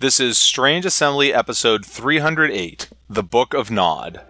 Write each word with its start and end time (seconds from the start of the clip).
This 0.00 0.20
is 0.20 0.38
Strange 0.38 0.86
Assembly 0.86 1.34
episode 1.34 1.84
308 1.84 2.88
The 3.10 3.24
Book 3.24 3.52
of 3.52 3.68
Nod. 3.68 4.20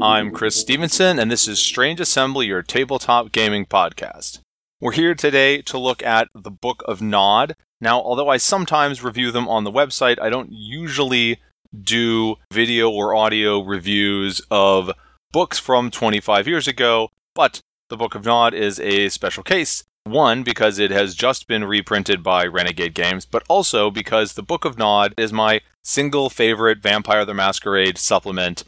I'm 0.00 0.30
Chris 0.30 0.54
Stevenson, 0.54 1.18
and 1.18 1.28
this 1.28 1.48
is 1.48 1.60
Strange 1.60 1.98
Assembly, 1.98 2.46
your 2.46 2.62
tabletop 2.62 3.32
gaming 3.32 3.66
podcast. 3.66 4.38
We're 4.80 4.92
here 4.92 5.16
today 5.16 5.62
to 5.62 5.76
look 5.76 6.04
at 6.04 6.28
the 6.36 6.52
Book 6.52 6.84
of 6.86 7.02
Nod. 7.02 7.56
Now, 7.80 8.00
although 8.00 8.28
I 8.28 8.36
sometimes 8.36 9.02
review 9.02 9.32
them 9.32 9.48
on 9.48 9.64
the 9.64 9.72
website, 9.72 10.20
I 10.20 10.30
don't 10.30 10.52
usually 10.52 11.40
do 11.82 12.36
video 12.52 12.88
or 12.88 13.12
audio 13.12 13.60
reviews 13.60 14.40
of 14.52 14.92
books 15.32 15.58
from 15.58 15.90
25 15.90 16.48
years 16.48 16.66
ago, 16.66 17.10
but 17.34 17.60
the 17.88 17.96
Book 17.96 18.14
of 18.14 18.24
Nod 18.24 18.54
is 18.54 18.80
a 18.80 19.08
special 19.08 19.42
case. 19.42 19.84
One, 20.04 20.42
because 20.42 20.78
it 20.78 20.90
has 20.90 21.14
just 21.14 21.46
been 21.46 21.64
reprinted 21.64 22.22
by 22.22 22.46
Renegade 22.46 22.94
Games, 22.94 23.26
but 23.26 23.44
also 23.48 23.90
because 23.90 24.32
the 24.32 24.42
Book 24.42 24.64
of 24.64 24.78
Nod 24.78 25.14
is 25.16 25.32
my 25.32 25.60
single 25.84 26.30
favorite 26.30 26.78
Vampire 26.78 27.24
the 27.24 27.34
Masquerade 27.34 27.98
supplement 27.98 28.64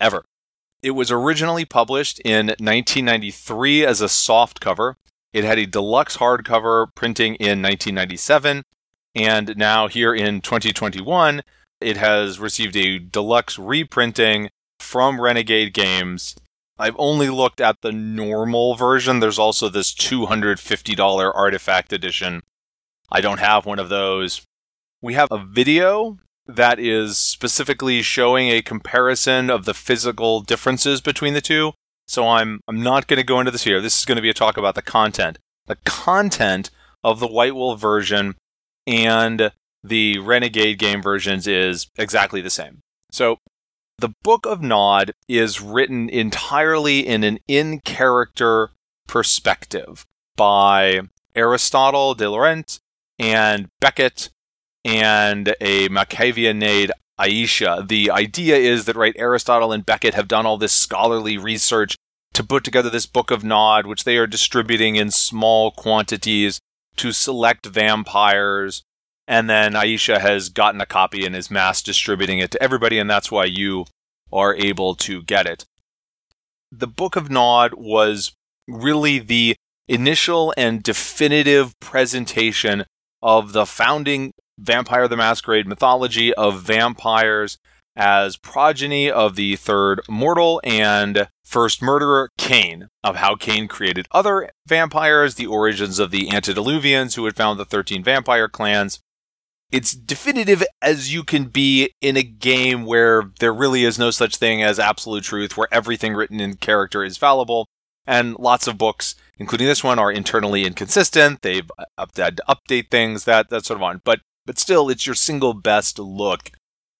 ever. 0.00 0.24
It 0.82 0.92
was 0.92 1.10
originally 1.10 1.64
published 1.64 2.20
in 2.24 2.46
1993 2.46 3.86
as 3.86 4.00
a 4.00 4.08
soft 4.08 4.60
cover. 4.60 4.96
It 5.32 5.44
had 5.44 5.58
a 5.58 5.66
deluxe 5.66 6.16
hardcover 6.16 6.88
printing 6.94 7.34
in 7.36 7.62
1997, 7.62 8.64
and 9.14 9.56
now 9.56 9.88
here 9.88 10.14
in 10.14 10.40
2021, 10.40 11.42
it 11.80 11.96
has 11.96 12.40
received 12.40 12.76
a 12.76 12.98
deluxe 12.98 13.58
reprinting 13.58 14.50
from 14.92 15.18
Renegade 15.18 15.72
Games. 15.72 16.36
I've 16.78 16.96
only 16.98 17.30
looked 17.30 17.62
at 17.62 17.80
the 17.80 17.92
normal 17.92 18.74
version. 18.74 19.20
There's 19.20 19.38
also 19.38 19.70
this 19.70 19.94
$250 19.94 21.34
artifact 21.34 21.94
edition. 21.94 22.42
I 23.10 23.22
don't 23.22 23.40
have 23.40 23.64
one 23.64 23.78
of 23.78 23.88
those. 23.88 24.42
We 25.00 25.14
have 25.14 25.28
a 25.30 25.42
video 25.42 26.18
that 26.46 26.78
is 26.78 27.16
specifically 27.16 28.02
showing 28.02 28.50
a 28.50 28.60
comparison 28.60 29.48
of 29.48 29.64
the 29.64 29.72
physical 29.72 30.42
differences 30.42 31.00
between 31.00 31.32
the 31.32 31.40
two. 31.40 31.72
So 32.06 32.28
I'm 32.28 32.60
I'm 32.68 32.82
not 32.82 33.06
going 33.06 33.16
to 33.16 33.24
go 33.24 33.40
into 33.40 33.50
this 33.50 33.64
here. 33.64 33.80
This 33.80 33.98
is 33.98 34.04
going 34.04 34.16
to 34.16 34.22
be 34.22 34.28
a 34.28 34.34
talk 34.34 34.58
about 34.58 34.74
the 34.74 34.82
content. 34.82 35.38
The 35.68 35.76
content 35.86 36.68
of 37.02 37.18
the 37.18 37.26
White 37.26 37.54
Wolf 37.54 37.80
version 37.80 38.34
and 38.86 39.52
the 39.82 40.18
Renegade 40.18 40.78
game 40.78 41.00
versions 41.00 41.46
is 41.46 41.88
exactly 41.96 42.42
the 42.42 42.50
same. 42.50 42.80
So 43.10 43.38
the 44.02 44.14
Book 44.24 44.46
of 44.46 44.60
Nod 44.60 45.14
is 45.28 45.60
written 45.60 46.08
entirely 46.08 47.06
in 47.06 47.22
an 47.22 47.38
in 47.46 47.78
character 47.78 48.70
perspective 49.06 50.04
by 50.34 51.02
Aristotle 51.36 52.14
de 52.14 52.28
Laurent 52.28 52.80
and 53.20 53.68
Beckett 53.80 54.30
and 54.84 55.54
a 55.60 55.86
Machiavellian 55.88 56.90
Aisha. 57.16 57.86
The 57.86 58.10
idea 58.10 58.56
is 58.56 58.86
that, 58.86 58.96
right, 58.96 59.14
Aristotle 59.16 59.70
and 59.70 59.86
Beckett 59.86 60.14
have 60.14 60.26
done 60.26 60.46
all 60.46 60.58
this 60.58 60.72
scholarly 60.72 61.38
research 61.38 61.94
to 62.32 62.42
put 62.42 62.64
together 62.64 62.90
this 62.90 63.06
Book 63.06 63.30
of 63.30 63.44
Nod, 63.44 63.86
which 63.86 64.02
they 64.02 64.16
are 64.16 64.26
distributing 64.26 64.96
in 64.96 65.12
small 65.12 65.70
quantities 65.70 66.58
to 66.96 67.12
select 67.12 67.66
vampires. 67.66 68.82
And 69.28 69.48
then 69.48 69.72
Aisha 69.72 70.20
has 70.20 70.48
gotten 70.48 70.80
a 70.80 70.86
copy 70.86 71.24
and 71.24 71.34
is 71.34 71.50
mass 71.50 71.82
distributing 71.82 72.38
it 72.38 72.50
to 72.52 72.62
everybody, 72.62 72.98
and 72.98 73.08
that's 73.08 73.30
why 73.30 73.44
you 73.44 73.86
are 74.32 74.54
able 74.54 74.94
to 74.96 75.22
get 75.22 75.46
it. 75.46 75.64
The 76.70 76.86
Book 76.86 77.16
of 77.16 77.30
Nod 77.30 77.74
was 77.74 78.32
really 78.66 79.18
the 79.18 79.56
initial 79.88 80.54
and 80.56 80.82
definitive 80.82 81.78
presentation 81.80 82.84
of 83.22 83.52
the 83.52 83.66
founding 83.66 84.32
Vampire 84.58 85.08
the 85.08 85.16
Masquerade 85.16 85.66
mythology 85.66 86.32
of 86.34 86.62
vampires 86.62 87.58
as 87.96 88.36
progeny 88.36 89.10
of 89.10 89.34
the 89.34 89.56
third 89.56 90.00
mortal 90.08 90.60
and 90.64 91.28
first 91.44 91.82
murderer, 91.82 92.30
Cain, 92.38 92.88
of 93.04 93.16
how 93.16 93.34
Cain 93.34 93.68
created 93.68 94.06
other 94.12 94.50
vampires, 94.66 95.34
the 95.34 95.46
origins 95.46 95.98
of 95.98 96.10
the 96.10 96.28
antediluvians 96.28 97.14
who 97.14 97.24
had 97.24 97.36
found 97.36 97.58
the 97.58 97.64
13 97.64 98.02
vampire 98.02 98.48
clans. 98.48 99.00
It's 99.72 99.94
definitive 99.94 100.62
as 100.82 101.12
you 101.12 101.24
can 101.24 101.46
be 101.46 101.90
in 102.02 102.18
a 102.18 102.22
game 102.22 102.84
where 102.84 103.32
there 103.40 103.54
really 103.54 103.84
is 103.84 103.98
no 103.98 104.10
such 104.10 104.36
thing 104.36 104.62
as 104.62 104.78
absolute 104.78 105.24
truth, 105.24 105.56
where 105.56 105.68
everything 105.72 106.12
written 106.14 106.40
in 106.40 106.56
character 106.56 107.02
is 107.02 107.16
fallible, 107.16 107.66
and 108.06 108.38
lots 108.38 108.66
of 108.66 108.76
books, 108.76 109.14
including 109.38 109.66
this 109.66 109.82
one, 109.82 109.98
are 109.98 110.12
internally 110.12 110.66
inconsistent. 110.66 111.40
They've 111.40 111.70
uh, 111.78 112.06
had 112.14 112.36
to 112.36 112.44
update 112.46 112.90
things, 112.90 113.24
that, 113.24 113.48
that 113.48 113.64
sort 113.64 113.78
of 113.78 113.82
on. 113.82 114.02
But 114.04 114.20
but 114.44 114.58
still, 114.58 114.90
it's 114.90 115.06
your 115.06 115.14
single 115.14 115.54
best 115.54 115.98
look. 115.98 116.50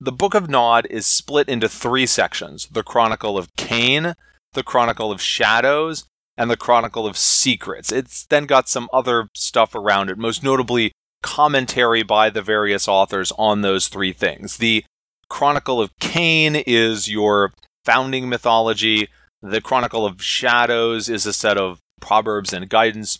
The 0.00 0.12
Book 0.12 0.34
of 0.34 0.48
Nod 0.48 0.86
is 0.88 1.06
split 1.06 1.48
into 1.48 1.68
three 1.68 2.06
sections 2.06 2.66
the 2.66 2.82
Chronicle 2.82 3.36
of 3.36 3.54
Cain, 3.56 4.14
the 4.54 4.62
Chronicle 4.62 5.12
of 5.12 5.20
Shadows, 5.20 6.04
and 6.36 6.50
the 6.50 6.56
Chronicle 6.56 7.06
of 7.06 7.18
Secrets. 7.18 7.92
It's 7.92 8.24
then 8.26 8.46
got 8.46 8.68
some 8.68 8.88
other 8.92 9.28
stuff 9.34 9.74
around 9.74 10.08
it, 10.08 10.18
most 10.18 10.42
notably 10.42 10.92
commentary 11.22 12.02
by 12.02 12.30
the 12.30 12.42
various 12.42 12.86
authors 12.88 13.32
on 13.38 13.62
those 13.62 13.88
three 13.88 14.12
things. 14.12 14.58
The 14.58 14.84
Chronicle 15.28 15.80
of 15.80 15.90
Cain 15.98 16.56
is 16.56 17.08
your 17.08 17.52
founding 17.84 18.28
mythology, 18.28 19.08
the 19.42 19.60
Chronicle 19.60 20.06
of 20.06 20.22
Shadows 20.22 21.08
is 21.08 21.26
a 21.26 21.32
set 21.32 21.58
of 21.58 21.80
proverbs 22.00 22.52
and 22.52 22.68
guidance. 22.68 23.18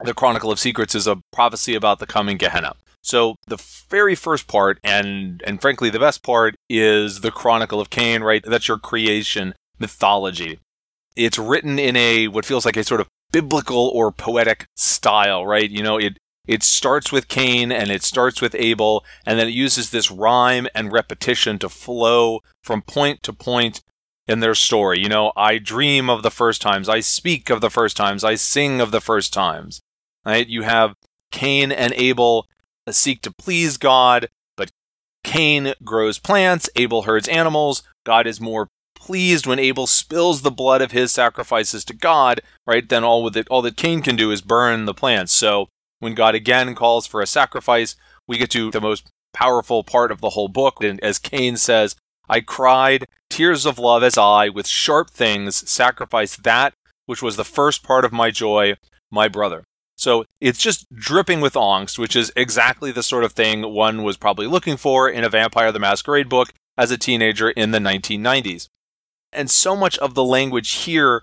The 0.00 0.14
Chronicle 0.14 0.50
of 0.50 0.58
Secrets 0.58 0.94
is 0.94 1.06
a 1.06 1.20
prophecy 1.30 1.74
about 1.74 1.98
the 1.98 2.06
coming 2.06 2.38
Gehenna. 2.38 2.74
So 3.02 3.36
the 3.46 3.62
very 3.90 4.14
first 4.14 4.46
part, 4.46 4.78
and 4.82 5.42
and 5.46 5.60
frankly 5.60 5.90
the 5.90 5.98
best 5.98 6.22
part, 6.22 6.54
is 6.70 7.20
the 7.20 7.30
Chronicle 7.30 7.80
of 7.80 7.90
Cain. 7.90 8.22
Right, 8.22 8.42
that's 8.42 8.68
your 8.68 8.78
creation 8.78 9.54
mythology. 9.78 10.58
It's 11.16 11.38
written 11.38 11.78
in 11.78 11.96
a 11.96 12.28
what 12.28 12.46
feels 12.46 12.64
like 12.64 12.76
a 12.76 12.84
sort 12.84 13.00
of 13.02 13.08
biblical 13.30 13.88
or 13.88 14.10
poetic 14.10 14.64
style. 14.76 15.44
Right, 15.44 15.70
you 15.70 15.82
know 15.82 15.98
it. 15.98 16.16
It 16.46 16.62
starts 16.62 17.12
with 17.12 17.28
Cain 17.28 17.70
and 17.70 17.90
it 17.90 18.02
starts 18.02 18.40
with 18.40 18.56
Abel, 18.56 19.04
and 19.24 19.38
then 19.38 19.48
it 19.48 19.54
uses 19.54 19.90
this 19.90 20.10
rhyme 20.10 20.66
and 20.74 20.92
repetition 20.92 21.58
to 21.60 21.68
flow 21.68 22.40
from 22.64 22.82
point 22.82 23.22
to 23.22 23.32
point 23.32 23.80
in 24.26 24.40
their 24.40 24.54
story. 24.54 24.98
You 24.98 25.08
know, 25.08 25.32
I 25.36 25.58
dream 25.58 26.10
of 26.10 26.22
the 26.22 26.30
first 26.30 26.60
times, 26.60 26.88
I 26.88 27.00
speak 27.00 27.50
of 27.50 27.60
the 27.60 27.70
first 27.70 27.96
times, 27.96 28.24
I 28.24 28.34
sing 28.34 28.80
of 28.80 28.90
the 28.90 29.00
first 29.00 29.32
times. 29.32 29.80
Right? 30.24 30.46
You 30.46 30.62
have 30.62 30.94
Cain 31.32 31.72
and 31.72 31.92
Abel 31.94 32.46
seek 32.90 33.22
to 33.22 33.32
please 33.32 33.76
God, 33.76 34.28
but 34.56 34.70
Cain 35.24 35.74
grows 35.84 36.18
plants, 36.18 36.68
Abel 36.76 37.02
herds 37.02 37.28
animals. 37.28 37.82
God 38.04 38.26
is 38.26 38.40
more 38.40 38.68
pleased 38.94 39.46
when 39.46 39.58
Abel 39.58 39.86
spills 39.86 40.42
the 40.42 40.50
blood 40.50 40.80
of 40.80 40.92
his 40.92 41.10
sacrifices 41.10 41.84
to 41.84 41.94
God, 41.94 42.40
right? 42.66 42.88
Then 42.88 43.02
all 43.02 43.24
with 43.24 43.36
it, 43.36 43.48
all 43.48 43.62
that 43.62 43.76
Cain 43.76 44.00
can 44.00 44.14
do 44.14 44.30
is 44.30 44.40
burn 44.40 44.84
the 44.84 44.94
plants. 44.94 45.32
So 45.32 45.68
when 46.02 46.14
God 46.14 46.34
again 46.34 46.74
calls 46.74 47.06
for 47.06 47.20
a 47.20 47.26
sacrifice, 47.26 47.94
we 48.26 48.38
get 48.38 48.50
to 48.50 48.70
the 48.70 48.80
most 48.80 49.10
powerful 49.32 49.84
part 49.84 50.10
of 50.10 50.20
the 50.20 50.30
whole 50.30 50.48
book. 50.48 50.82
And 50.82 51.02
as 51.02 51.18
Cain 51.18 51.56
says, 51.56 51.94
I 52.28 52.40
cried 52.40 53.06
tears 53.30 53.64
of 53.64 53.78
love 53.78 54.02
as 54.02 54.18
I, 54.18 54.48
with 54.48 54.66
sharp 54.66 55.10
things, 55.10 55.68
sacrificed 55.70 56.42
that 56.44 56.74
which 57.06 57.22
was 57.22 57.36
the 57.36 57.44
first 57.44 57.82
part 57.82 58.04
of 58.04 58.12
my 58.12 58.30
joy, 58.30 58.74
my 59.10 59.28
brother. 59.28 59.64
So 59.96 60.24
it's 60.40 60.58
just 60.58 60.86
dripping 60.92 61.40
with 61.40 61.54
angst, 61.54 61.98
which 61.98 62.16
is 62.16 62.32
exactly 62.34 62.90
the 62.90 63.02
sort 63.02 63.24
of 63.24 63.32
thing 63.32 63.72
one 63.72 64.02
was 64.02 64.16
probably 64.16 64.46
looking 64.46 64.76
for 64.76 65.08
in 65.08 65.22
a 65.24 65.28
Vampire 65.28 65.70
the 65.70 65.78
Masquerade 65.78 66.28
book 66.28 66.52
as 66.76 66.90
a 66.90 66.98
teenager 66.98 67.50
in 67.50 67.70
the 67.70 67.78
1990s. 67.78 68.68
And 69.32 69.50
so 69.50 69.76
much 69.76 69.98
of 69.98 70.14
the 70.14 70.24
language 70.24 70.70
here 70.72 71.22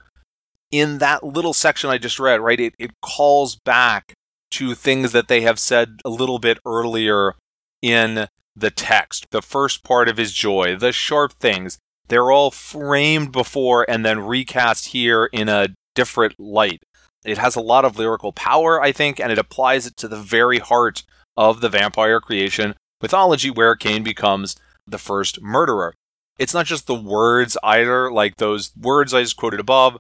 in 0.71 0.99
that 0.99 1.23
little 1.23 1.53
section 1.53 1.89
I 1.89 1.97
just 1.97 2.19
read, 2.19 2.39
right, 2.39 2.59
it, 2.59 2.75
it 2.77 2.91
calls 3.01 3.55
back 3.55 4.13
to 4.51 4.75
things 4.75 5.11
that 5.11 5.27
they 5.27 5.41
have 5.41 5.59
said 5.59 5.99
a 6.03 6.09
little 6.09 6.39
bit 6.39 6.59
earlier 6.65 7.35
in 7.81 8.27
the 8.55 8.71
text. 8.71 9.27
The 9.31 9.41
first 9.41 9.83
part 9.83 10.09
of 10.09 10.17
his 10.17 10.33
joy, 10.33 10.75
the 10.75 10.91
sharp 10.91 11.33
things, 11.33 11.77
they're 12.07 12.31
all 12.31 12.51
framed 12.51 13.31
before 13.31 13.89
and 13.89 14.05
then 14.05 14.19
recast 14.19 14.87
here 14.87 15.25
in 15.25 15.47
a 15.47 15.69
different 15.95 16.39
light. 16.39 16.81
It 17.23 17.37
has 17.37 17.55
a 17.55 17.61
lot 17.61 17.85
of 17.85 17.97
lyrical 17.97 18.31
power, 18.31 18.81
I 18.81 18.91
think, 18.91 19.19
and 19.19 19.31
it 19.31 19.37
applies 19.37 19.85
it 19.85 19.97
to 19.97 20.07
the 20.07 20.17
very 20.17 20.59
heart 20.59 21.03
of 21.37 21.61
the 21.61 21.69
vampire 21.69 22.19
creation 22.19 22.75
mythology 23.01 23.49
where 23.49 23.75
Cain 23.75 24.03
becomes 24.03 24.55
the 24.87 24.97
first 24.97 25.41
murderer. 25.41 25.93
It's 26.37 26.53
not 26.53 26.65
just 26.65 26.87
the 26.87 26.95
words 26.95 27.57
either, 27.63 28.11
like 28.11 28.37
those 28.37 28.71
words 28.75 29.13
I 29.13 29.21
just 29.21 29.37
quoted 29.37 29.59
above 29.59 29.97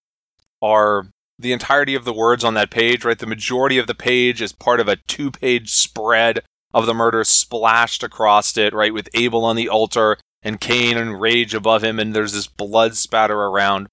are 0.61 1.07
the 1.39 1.53
entirety 1.53 1.95
of 1.95 2.03
the 2.03 2.13
words 2.13 2.43
on 2.43 2.53
that 2.55 2.69
page, 2.69 3.05
right? 3.05 3.17
The 3.17 3.25
majority 3.25 3.77
of 3.77 3.87
the 3.87 3.95
page 3.95 4.41
is 4.41 4.51
part 4.51 4.81
of 4.81 4.89
a 4.89 4.97
two 5.07 5.31
page 5.31 5.71
spread 5.73 6.43
of 6.73 6.85
the 6.85 6.93
murder 6.93 7.23
splashed 7.23 8.03
across 8.03 8.57
it, 8.57 8.73
right? 8.73 8.93
With 8.93 9.09
Abel 9.13 9.45
on 9.45 9.55
the 9.55 9.69
altar 9.69 10.17
and 10.43 10.61
Cain 10.61 10.97
and 10.97 11.19
rage 11.19 11.53
above 11.53 11.83
him, 11.83 11.97
and 11.97 12.13
there's 12.13 12.33
this 12.33 12.47
blood 12.47 12.95
spatter 12.95 13.37
around. 13.37 13.87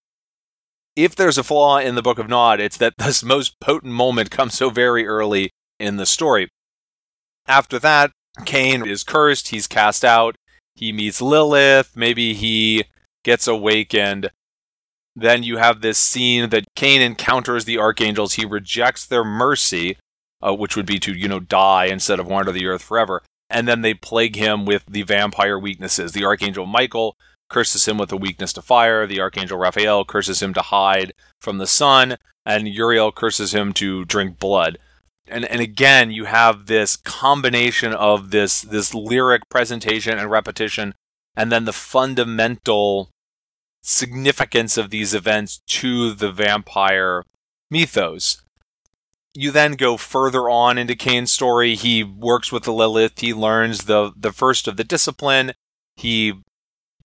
if 0.94 1.14
there's 1.14 1.38
a 1.38 1.44
flaw 1.44 1.78
in 1.78 1.94
the 1.94 2.02
Book 2.02 2.18
of 2.18 2.28
Nod, 2.28 2.58
it's 2.58 2.78
that 2.78 2.94
this 2.98 3.22
most 3.22 3.60
potent 3.60 3.92
moment 3.92 4.30
comes 4.30 4.54
so 4.54 4.70
very 4.70 5.06
early 5.06 5.50
in 5.78 5.96
the 5.96 6.06
story. 6.06 6.48
After 7.46 7.78
that, 7.78 8.10
Cain 8.44 8.86
is 8.86 9.04
cursed, 9.04 9.48
he's 9.48 9.66
cast 9.66 10.04
out, 10.04 10.36
he 10.74 10.92
meets 10.92 11.22
Lilith, 11.22 11.92
maybe 11.96 12.34
he 12.34 12.84
gets 13.24 13.46
awakened. 13.46 14.30
Then 15.18 15.42
you 15.42 15.56
have 15.56 15.80
this 15.80 15.98
scene 15.98 16.50
that 16.50 16.66
Cain 16.76 17.00
encounters 17.00 17.64
the 17.64 17.78
archangels, 17.78 18.34
he 18.34 18.44
rejects 18.44 19.06
their 19.06 19.24
mercy, 19.24 19.96
uh, 20.46 20.54
which 20.54 20.76
would 20.76 20.84
be 20.84 20.98
to, 21.00 21.14
you 21.14 21.26
know, 21.26 21.40
die 21.40 21.86
instead 21.86 22.20
of 22.20 22.26
wander 22.26 22.52
the 22.52 22.66
earth 22.66 22.82
forever. 22.82 23.22
And 23.48 23.66
then 23.66 23.80
they 23.80 23.94
plague 23.94 24.36
him 24.36 24.66
with 24.66 24.84
the 24.86 25.02
vampire 25.02 25.58
weaknesses. 25.58 26.12
The 26.12 26.26
archangel 26.26 26.66
Michael 26.66 27.16
curses 27.48 27.88
him 27.88 27.96
with 27.96 28.12
a 28.12 28.16
weakness 28.16 28.52
to 28.54 28.62
fire. 28.62 29.06
The 29.06 29.20
archangel 29.20 29.56
Raphael 29.56 30.04
curses 30.04 30.42
him 30.42 30.52
to 30.52 30.62
hide 30.62 31.14
from 31.40 31.56
the 31.58 31.66
sun, 31.66 32.16
and 32.44 32.68
Uriel 32.68 33.12
curses 33.12 33.54
him 33.54 33.72
to 33.74 34.04
drink 34.04 34.38
blood. 34.38 34.78
And 35.28 35.44
and 35.46 35.60
again, 35.60 36.10
you 36.10 36.26
have 36.26 36.66
this 36.66 36.96
combination 36.96 37.92
of 37.92 38.30
this 38.30 38.62
this 38.62 38.94
lyric 38.94 39.48
presentation 39.48 40.18
and 40.18 40.30
repetition, 40.30 40.94
and 41.36 41.50
then 41.50 41.64
the 41.64 41.72
fundamental 41.72 43.10
significance 43.86 44.76
of 44.76 44.90
these 44.90 45.14
events 45.14 45.60
to 45.68 46.12
the 46.12 46.32
vampire 46.32 47.22
mythos. 47.70 48.42
You 49.32 49.50
then 49.50 49.72
go 49.72 49.96
further 49.96 50.50
on 50.50 50.76
into 50.76 50.96
Cain's 50.96 51.30
story. 51.30 51.76
He 51.76 52.02
works 52.02 52.50
with 52.50 52.64
the 52.64 52.72
Lilith. 52.72 53.20
He 53.20 53.32
learns 53.32 53.84
the 53.84 54.12
the 54.16 54.32
first 54.32 54.66
of 54.66 54.76
the 54.76 54.84
discipline. 54.84 55.52
He 55.94 56.34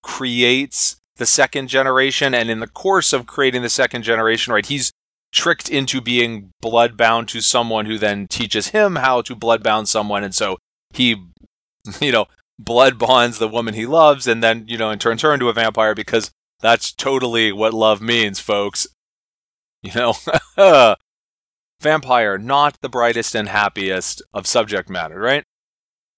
creates 0.02 0.96
the 1.16 1.26
second 1.26 1.68
generation, 1.68 2.34
and 2.34 2.50
in 2.50 2.60
the 2.60 2.66
course 2.66 3.12
of 3.12 3.26
creating 3.26 3.62
the 3.62 3.68
second 3.68 4.02
generation, 4.02 4.52
right, 4.52 4.66
he's 4.66 4.92
tricked 5.30 5.68
into 5.68 6.00
being 6.00 6.50
bloodbound 6.62 7.28
to 7.28 7.40
someone 7.40 7.86
who 7.86 7.98
then 7.98 8.26
teaches 8.26 8.68
him 8.68 8.96
how 8.96 9.22
to 9.22 9.36
bloodbound 9.36 9.86
someone, 9.86 10.24
and 10.24 10.34
so 10.34 10.56
he, 10.94 11.22
you 12.00 12.12
know, 12.12 12.26
blood 12.58 12.98
bonds 12.98 13.38
the 13.38 13.46
woman 13.46 13.74
he 13.74 13.86
loves, 13.86 14.26
and 14.26 14.42
then 14.42 14.64
you 14.66 14.78
know, 14.78 14.90
in 14.90 14.98
turn, 14.98 15.18
turn 15.18 15.34
into 15.34 15.50
a 15.50 15.52
vampire 15.52 15.94
because 15.94 16.30
that's 16.62 16.92
totally 16.92 17.52
what 17.52 17.74
love 17.74 18.00
means, 18.00 18.40
folks. 18.40 18.86
You 19.82 19.92
know, 19.94 20.14
vampire, 21.80 22.38
not 22.38 22.80
the 22.80 22.88
brightest 22.88 23.34
and 23.34 23.48
happiest 23.48 24.22
of 24.32 24.46
subject 24.46 24.88
matter, 24.88 25.18
right? 25.18 25.44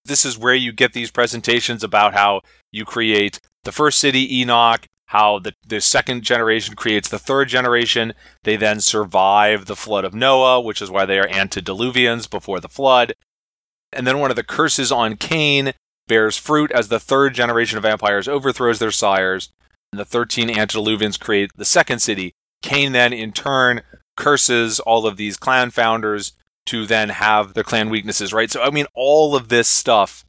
This 0.04 0.26
is 0.26 0.38
where 0.38 0.54
you 0.54 0.70
get 0.70 0.92
these 0.92 1.10
presentations 1.10 1.82
about 1.82 2.12
how 2.12 2.42
you 2.70 2.84
create 2.84 3.40
the 3.64 3.72
first 3.72 3.98
city, 3.98 4.38
Enoch, 4.40 4.86
how 5.06 5.38
the, 5.38 5.54
the 5.66 5.80
second 5.80 6.22
generation 6.22 6.74
creates 6.74 7.08
the 7.08 7.18
third 7.18 7.48
generation. 7.48 8.12
They 8.42 8.56
then 8.56 8.80
survive 8.80 9.64
the 9.64 9.76
flood 9.76 10.04
of 10.04 10.14
Noah, 10.14 10.60
which 10.60 10.82
is 10.82 10.90
why 10.90 11.06
they 11.06 11.18
are 11.18 11.28
antediluvians 11.28 12.28
before 12.28 12.60
the 12.60 12.68
flood. 12.68 13.14
And 13.92 14.06
then 14.06 14.18
one 14.18 14.30
of 14.30 14.36
the 14.36 14.44
curses 14.44 14.92
on 14.92 15.16
Cain 15.16 15.72
bears 16.06 16.36
fruit 16.36 16.70
as 16.72 16.88
the 16.88 17.00
third 17.00 17.34
generation 17.34 17.78
of 17.78 17.84
vampires 17.84 18.28
overthrows 18.28 18.78
their 18.78 18.90
sires. 18.90 19.50
The 19.96 20.04
13 20.04 20.48
antediluvians 20.48 21.18
create 21.18 21.50
the 21.56 21.64
second 21.64 22.00
city. 22.00 22.34
Cain 22.62 22.92
then, 22.92 23.12
in 23.12 23.32
turn, 23.32 23.82
curses 24.16 24.80
all 24.80 25.06
of 25.06 25.16
these 25.16 25.36
clan 25.36 25.70
founders 25.70 26.32
to 26.66 26.86
then 26.86 27.10
have 27.10 27.54
their 27.54 27.64
clan 27.64 27.90
weaknesses, 27.90 28.32
right? 28.32 28.50
So, 28.50 28.62
I 28.62 28.70
mean, 28.70 28.86
all 28.94 29.36
of 29.36 29.48
this 29.48 29.68
stuff 29.68 30.24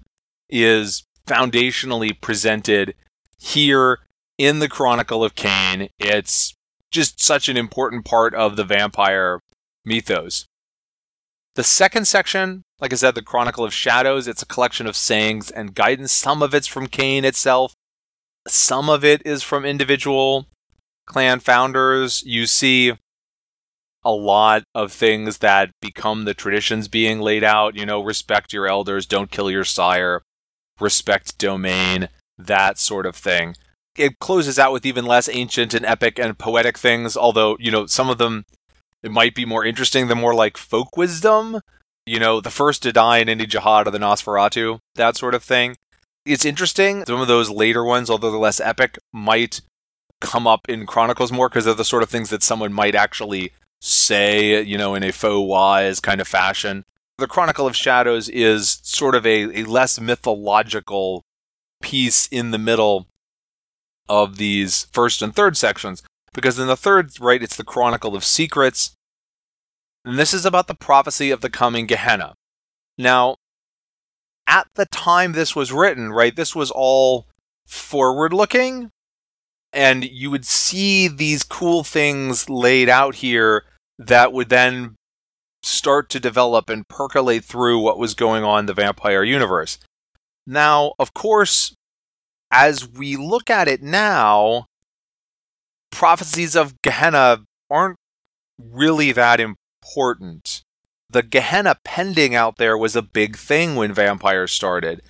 is 0.49 1.03
foundationally 1.25 2.19
presented 2.19 2.93
here 3.37 3.99
in 4.37 4.59
the 4.59 4.69
Chronicle 4.69 5.23
of 5.23 5.35
Cain. 5.35 5.89
It's 5.97 6.53
just 6.91 7.21
such 7.21 7.49
an 7.49 7.57
important 7.57 8.05
part 8.05 8.33
of 8.33 8.55
the 8.55 8.63
vampire 8.63 9.39
mythos. 9.85 10.45
The 11.55 11.63
second 11.63 12.05
section, 12.05 12.63
like 12.79 12.91
I 12.91 12.97
said, 12.97 13.15
the 13.15 13.21
Chronicle 13.21 13.63
of 13.63 13.73
Shadows, 13.73 14.27
it's 14.27 14.41
a 14.41 14.47
collection 14.47 14.87
of 14.87 14.95
sayings 14.95 15.49
and 15.49 15.73
guidance. 15.73 16.11
Some 16.11 16.43
of 16.43 16.53
it's 16.53 16.67
from 16.67 16.87
Cain 16.87 17.23
itself, 17.23 17.73
some 18.47 18.89
of 18.89 19.03
it 19.03 19.21
is 19.25 19.43
from 19.43 19.65
individual 19.65 20.47
clan 21.05 21.39
founders. 21.39 22.23
You 22.23 22.45
see 22.45 22.93
a 24.03 24.11
lot 24.11 24.63
of 24.73 24.91
things 24.91 25.39
that 25.39 25.71
become 25.81 26.25
the 26.25 26.33
traditions 26.33 26.87
being 26.87 27.19
laid 27.19 27.43
out. 27.43 27.75
You 27.75 27.85
know, 27.85 28.03
respect 28.03 28.53
your 28.53 28.67
elders, 28.67 29.05
don't 29.05 29.31
kill 29.31 29.49
your 29.49 29.63
sire, 29.63 30.21
respect 30.79 31.37
domain, 31.37 32.09
that 32.37 32.77
sort 32.77 33.05
of 33.05 33.15
thing. 33.15 33.55
It 33.97 34.19
closes 34.19 34.59
out 34.59 34.73
with 34.73 34.85
even 34.85 35.05
less 35.05 35.29
ancient 35.29 35.73
and 35.73 35.85
epic 35.85 36.19
and 36.19 36.37
poetic 36.37 36.77
things, 36.77 37.15
although, 37.15 37.55
you 37.59 37.71
know, 37.71 37.85
some 37.85 38.09
of 38.09 38.17
them 38.17 38.45
it 39.01 39.11
might 39.11 39.35
be 39.35 39.45
more 39.45 39.63
interesting 39.63 40.07
than 40.07 40.17
more 40.17 40.33
like 40.33 40.57
folk 40.57 40.97
wisdom. 40.97 41.61
You 42.05 42.19
know, 42.19 42.41
the 42.41 42.51
first 42.51 42.83
to 42.83 42.91
die 42.91 43.19
in 43.19 43.29
any 43.29 43.47
Jyhad 43.47 43.85
of 43.85 43.93
the 43.93 43.99
Nosferatu, 43.99 44.79
that 44.95 45.15
sort 45.15 45.33
of 45.33 45.43
thing. 45.43 45.75
It's 46.25 46.45
interesting. 46.45 47.05
Some 47.05 47.21
of 47.21 47.27
those 47.27 47.49
later 47.49 47.83
ones, 47.83 48.09
although 48.09 48.31
they're 48.31 48.39
less 48.39 48.59
epic, 48.59 48.97
might 49.13 49.61
come 50.21 50.47
up 50.47 50.67
in 50.67 50.85
Chronicles 50.85 51.31
more 51.31 51.49
because 51.49 51.65
they're 51.65 51.73
the 51.73 51.85
sort 51.85 52.03
of 52.03 52.09
things 52.09 52.29
that 52.29 52.41
someone 52.41 52.73
might 52.73 52.95
actually 52.95 53.51
say, 53.79 54.61
you 54.61 54.77
know, 54.77 54.95
in 54.95 55.03
a 55.03 55.11
faux 55.11 55.47
wise 55.47 55.99
kind 55.99 56.19
of 56.19 56.27
fashion. 56.27 56.83
The 57.17 57.27
Chronicle 57.27 57.67
of 57.67 57.75
Shadows 57.75 58.27
is 58.27 58.79
sort 58.83 59.15
of 59.15 59.25
a, 59.25 59.61
a 59.61 59.63
less 59.65 59.99
mythological 59.99 61.23
piece 61.81 62.27
in 62.27 62.51
the 62.51 62.57
middle 62.57 63.07
of 64.09 64.37
these 64.37 64.85
first 64.91 65.21
and 65.21 65.35
third 65.35 65.55
sections. 65.55 66.01
Because 66.33 66.59
in 66.59 66.67
the 66.67 66.75
third, 66.75 67.11
right, 67.21 67.41
it's 67.41 67.55
the 67.55 67.63
Chronicle 67.63 68.15
of 68.15 68.25
Secrets. 68.25 68.93
And 70.03 70.19
this 70.19 70.33
is 70.33 70.45
about 70.45 70.67
the 70.67 70.75
prophecy 70.75 71.31
of 71.31 71.41
the 71.41 71.49
coming 71.49 71.85
Gehenna. 71.85 72.33
Now, 72.97 73.37
at 74.47 74.67
the 74.75 74.85
time 74.85 75.31
this 75.31 75.55
was 75.55 75.71
written, 75.71 76.11
right, 76.11 76.35
this 76.35 76.55
was 76.55 76.71
all 76.71 77.27
forward 77.65 78.33
looking. 78.33 78.91
And 79.73 80.05
you 80.05 80.31
would 80.31 80.45
see 80.45 81.07
these 81.07 81.43
cool 81.43 81.83
things 81.83 82.49
laid 82.49 82.87
out 82.87 83.15
here 83.15 83.65
that 83.99 84.31
would 84.31 84.49
then 84.49 84.95
start 85.63 86.09
to 86.11 86.19
develop 86.19 86.69
and 86.69 86.87
percolate 86.87 87.43
through 87.43 87.79
what 87.79 87.97
was 87.97 88.13
going 88.13 88.43
on 88.43 88.61
in 88.61 88.65
the 88.67 88.73
vampire 88.73 89.23
universe. 89.23 89.79
Now, 90.47 90.93
of 90.99 91.13
course, 91.13 91.73
as 92.51 92.87
we 92.87 93.17
look 93.17 93.49
at 93.49 93.67
it 93.67 93.81
now, 93.81 94.65
prophecies 95.91 96.55
of 96.55 96.81
Gehenna 96.81 97.43
aren't 97.69 97.97
really 98.59 99.11
that 99.11 99.39
important. 99.39 100.61
The 101.09 101.23
Gehenna 101.23 101.77
pending 101.83 102.35
out 102.35 102.57
there 102.57 102.77
was 102.77 102.95
a 102.95 103.01
big 103.01 103.37
thing 103.37 103.75
when 103.75 103.93
vampires 103.93 104.51
started. 104.51 105.01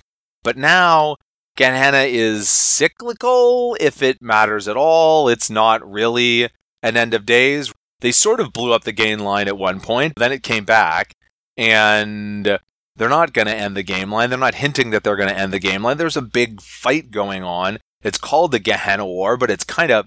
But 0.42 0.56
now, 0.56 1.16
Gehenna 1.56 2.02
is 2.02 2.48
cyclical, 2.48 3.76
if 3.80 4.02
it 4.02 4.20
matters 4.20 4.68
at 4.68 4.76
all. 4.76 5.28
It's 5.28 5.48
not 5.48 5.88
really 5.90 6.50
an 6.82 6.96
end 6.96 7.14
of 7.14 7.26
days. 7.26 7.72
They 8.00 8.12
sort 8.12 8.40
of 8.40 8.52
blew 8.52 8.72
up 8.72 8.84
the 8.84 8.92
game 8.92 9.20
line 9.20 9.48
at 9.48 9.56
one 9.56 9.80
point, 9.80 10.14
then 10.16 10.32
it 10.32 10.42
came 10.42 10.64
back, 10.64 11.12
and 11.56 12.58
they're 12.94 13.08
not 13.08 13.32
going 13.32 13.46
to 13.46 13.56
end 13.56 13.76
the 13.76 13.82
game 13.82 14.12
line. 14.12 14.28
They're 14.28 14.38
not 14.38 14.56
hinting 14.56 14.90
that 14.90 15.02
they're 15.02 15.16
going 15.16 15.30
to 15.30 15.38
end 15.38 15.52
the 15.52 15.58
game 15.58 15.82
line. 15.82 15.96
There's 15.96 16.16
a 16.16 16.22
big 16.22 16.60
fight 16.60 17.10
going 17.10 17.42
on. 17.42 17.78
It's 18.02 18.18
called 18.18 18.52
the 18.52 18.58
Gehenna 18.58 19.06
War, 19.06 19.36
but 19.36 19.50
it's 19.50 19.64
kind 19.64 19.90
of 19.90 20.06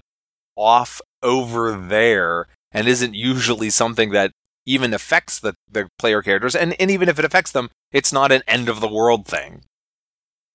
off 0.56 1.00
over 1.22 1.72
there 1.72 2.46
and 2.72 2.86
isn't 2.86 3.14
usually 3.14 3.70
something 3.70 4.10
that 4.10 4.30
even 4.66 4.92
affects 4.94 5.38
the, 5.38 5.54
the 5.70 5.88
player 5.98 6.22
characters. 6.22 6.54
And, 6.54 6.74
and 6.80 6.90
even 6.90 7.08
if 7.08 7.18
it 7.18 7.24
affects 7.24 7.52
them, 7.52 7.70
it's 7.92 8.12
not 8.12 8.32
an 8.32 8.42
end 8.46 8.68
of 8.68 8.80
the 8.80 8.88
world 8.88 9.26
thing. 9.26 9.62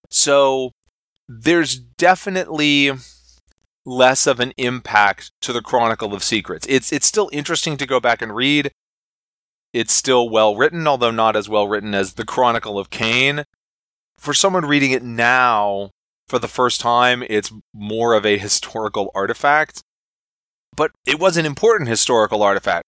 So 0.09 0.71
there's 1.27 1.75
definitely 1.75 2.91
less 3.85 4.25
of 4.27 4.39
an 4.39 4.53
impact 4.57 5.31
to 5.41 5.53
the 5.53 5.61
Chronicle 5.61 6.13
of 6.13 6.23
Secrets. 6.23 6.65
It's 6.69 6.91
it's 6.91 7.05
still 7.05 7.29
interesting 7.31 7.77
to 7.77 7.85
go 7.85 7.99
back 7.99 8.21
and 8.21 8.35
read. 8.35 8.71
It's 9.73 9.93
still 9.93 10.29
well 10.29 10.55
written, 10.55 10.87
although 10.87 11.11
not 11.11 11.35
as 11.35 11.49
well 11.49 11.67
written 11.67 11.93
as 11.93 12.13
The 12.13 12.25
Chronicle 12.25 12.79
of 12.79 12.89
Cain. 12.89 13.43
For 14.17 14.33
someone 14.33 14.65
reading 14.65 14.91
it 14.91 15.03
now 15.03 15.89
for 16.27 16.39
the 16.39 16.47
first 16.47 16.79
time, 16.79 17.23
it's 17.29 17.51
more 17.73 18.13
of 18.13 18.25
a 18.25 18.37
historical 18.37 19.11
artifact. 19.13 19.81
But 20.75 20.91
it 21.05 21.19
was 21.19 21.37
an 21.37 21.45
important 21.45 21.89
historical 21.89 22.41
artifact. 22.41 22.85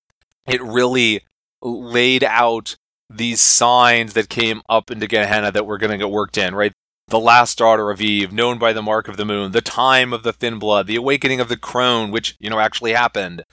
It 0.47 0.61
really 0.61 1.21
laid 1.61 2.23
out 2.23 2.75
these 3.09 3.39
signs 3.39 4.13
that 4.13 4.29
came 4.29 4.61
up 4.67 4.91
into 4.91 5.07
Gehenna 5.07 5.51
that 5.51 5.65
were 5.65 5.77
going 5.77 5.91
to 5.91 5.97
get 5.97 6.11
worked 6.11 6.37
in, 6.37 6.55
right? 6.55 6.73
The 7.07 7.19
last 7.19 7.57
daughter 7.57 7.89
of 7.89 8.01
Eve, 8.01 8.33
known 8.33 8.57
by 8.57 8.73
the 8.73 8.81
mark 8.81 9.07
of 9.07 9.15
the 9.15 9.25
moon, 9.25 9.53
the 9.53 9.61
time 9.61 10.11
of 10.11 10.23
the 10.23 10.33
thin 10.33 10.59
blood, 10.59 10.87
the 10.87 10.97
awakening 10.97 11.39
of 11.39 11.47
the 11.47 11.57
crone, 11.57 12.11
which, 12.11 12.35
you 12.39 12.49
know, 12.49 12.59
actually 12.59 12.91
happened, 12.93 13.43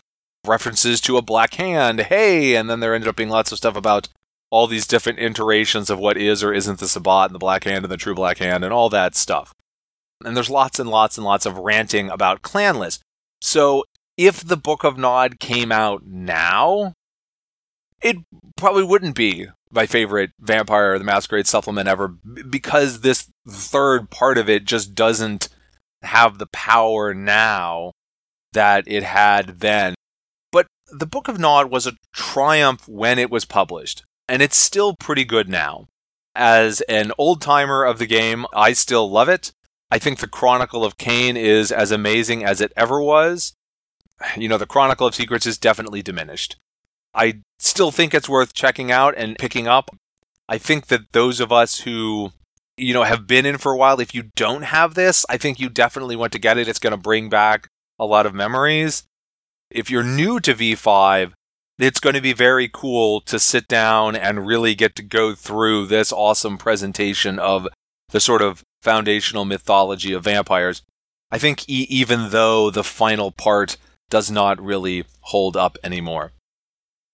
references 0.44 1.00
to 1.02 1.16
a 1.16 1.22
black 1.22 1.54
hand, 1.54 2.00
hey, 2.00 2.56
and 2.56 2.68
then 2.68 2.80
there 2.80 2.94
ended 2.94 3.08
up 3.08 3.16
being 3.16 3.28
lots 3.28 3.52
of 3.52 3.58
stuff 3.58 3.76
about 3.76 4.08
all 4.50 4.66
these 4.66 4.86
different 4.86 5.18
iterations 5.18 5.90
of 5.90 5.98
what 5.98 6.16
is 6.16 6.42
or 6.42 6.52
isn't 6.52 6.78
the 6.78 6.88
Sabbat 6.88 7.26
and 7.26 7.34
the 7.34 7.40
black 7.40 7.64
hand 7.64 7.84
and 7.84 7.92
the 7.92 7.96
true 7.96 8.14
black 8.14 8.38
hand 8.38 8.64
and 8.64 8.72
all 8.72 8.88
that 8.88 9.14
stuff. 9.14 9.52
And 10.24 10.36
there's 10.36 10.50
lots 10.50 10.78
and 10.78 10.88
lots 10.88 11.16
and 11.16 11.24
lots 11.24 11.46
of 11.46 11.58
ranting 11.58 12.08
about 12.08 12.42
clanless. 12.42 12.98
So 13.40 13.84
if 14.16 14.44
the 14.44 14.56
Book 14.56 14.84
of 14.84 14.98
Nod 14.98 15.38
came 15.40 15.72
out 15.72 16.06
now, 16.06 16.94
it 18.02 18.16
probably 18.56 18.84
wouldn't 18.84 19.16
be 19.16 19.46
my 19.70 19.86
favorite 19.86 20.30
Vampire 20.38 20.98
the 20.98 21.04
Masquerade 21.04 21.46
supplement 21.46 21.88
ever 21.88 22.08
because 22.08 23.00
this 23.00 23.30
third 23.48 24.10
part 24.10 24.38
of 24.38 24.48
it 24.48 24.64
just 24.64 24.94
doesn't 24.94 25.48
have 26.02 26.38
the 26.38 26.46
power 26.46 27.12
now 27.12 27.92
that 28.52 28.84
it 28.86 29.02
had 29.02 29.60
then. 29.60 29.94
But 30.52 30.66
the 30.92 31.06
Book 31.06 31.28
of 31.28 31.40
Nod 31.40 31.70
was 31.70 31.86
a 31.86 31.96
triumph 32.12 32.86
when 32.86 33.18
it 33.18 33.30
was 33.30 33.44
published, 33.44 34.04
and 34.28 34.40
it's 34.42 34.56
still 34.56 34.94
pretty 34.94 35.24
good 35.24 35.48
now. 35.48 35.86
As 36.36 36.80
an 36.82 37.12
old 37.18 37.40
timer 37.40 37.84
of 37.84 37.98
the 37.98 38.06
game, 38.06 38.46
I 38.54 38.72
still 38.72 39.10
love 39.10 39.28
it. 39.28 39.52
I 39.90 39.98
think 39.98 40.18
the 40.18 40.28
Chronicle 40.28 40.84
of 40.84 40.98
Cain 40.98 41.36
is 41.36 41.70
as 41.70 41.90
amazing 41.90 42.44
as 42.44 42.60
it 42.60 42.72
ever 42.76 43.00
was. 43.00 43.54
You 44.36 44.48
know, 44.48 44.58
the 44.58 44.66
Chronicle 44.66 45.06
of 45.06 45.14
Secrets 45.14 45.46
is 45.46 45.58
definitely 45.58 46.02
diminished. 46.02 46.56
I 47.14 47.40
still 47.58 47.90
think 47.90 48.12
it's 48.12 48.28
worth 48.28 48.54
checking 48.54 48.90
out 48.90 49.14
and 49.16 49.38
picking 49.38 49.68
up. 49.68 49.94
I 50.48 50.58
think 50.58 50.86
that 50.86 51.12
those 51.12 51.40
of 51.40 51.52
us 51.52 51.80
who, 51.80 52.32
you 52.76 52.92
know, 52.92 53.04
have 53.04 53.26
been 53.26 53.46
in 53.46 53.58
for 53.58 53.72
a 53.72 53.76
while, 53.76 54.00
if 54.00 54.14
you 54.14 54.30
don't 54.36 54.62
have 54.62 54.94
this, 54.94 55.24
I 55.28 55.36
think 55.36 55.60
you 55.60 55.68
definitely 55.68 56.16
want 56.16 56.32
to 56.32 56.38
get 56.38 56.58
it. 56.58 56.68
It's 56.68 56.78
going 56.78 56.92
to 56.92 56.96
bring 56.96 57.28
back 57.28 57.68
a 57.98 58.06
lot 58.06 58.26
of 58.26 58.34
memories. 58.34 59.04
If 59.70 59.90
you're 59.90 60.02
new 60.02 60.40
to 60.40 60.54
V5, 60.54 61.32
it's 61.78 62.00
going 62.00 62.14
to 62.14 62.20
be 62.20 62.32
very 62.32 62.68
cool 62.72 63.20
to 63.22 63.38
sit 63.38 63.66
down 63.66 64.14
and 64.14 64.46
really 64.46 64.74
get 64.74 64.94
to 64.96 65.02
go 65.02 65.34
through 65.34 65.86
this 65.86 66.12
awesome 66.12 66.58
presentation 66.58 67.38
of 67.38 67.66
the 68.10 68.20
sort 68.20 68.42
of 68.42 68.62
foundational 68.82 69.44
mythology 69.44 70.12
of 70.12 70.24
vampires. 70.24 70.82
I 71.30 71.38
think 71.38 71.68
e- 71.68 71.86
even 71.88 72.30
though 72.30 72.70
the 72.70 72.84
final 72.84 73.32
part 73.32 73.76
does 74.10 74.30
not 74.30 74.60
really 74.60 75.04
hold 75.20 75.56
up 75.56 75.78
anymore. 75.82 76.32